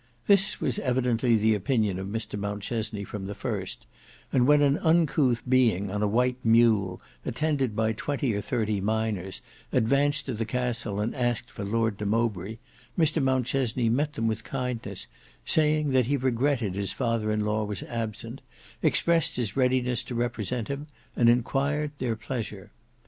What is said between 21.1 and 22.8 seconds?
and enquired their pleasure.